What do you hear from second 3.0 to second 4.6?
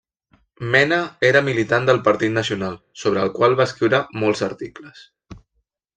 sobre el qual va escriure molts